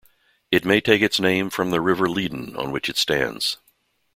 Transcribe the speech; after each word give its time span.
It 0.49 0.65
may 0.65 0.81
take 0.81 1.03
its 1.03 1.19
name 1.19 1.51
from 1.51 1.69
the 1.69 1.79
River 1.79 2.07
Leadon 2.07 2.57
on 2.57 2.71
which 2.71 2.89
it 2.89 2.97
stands. 2.97 3.57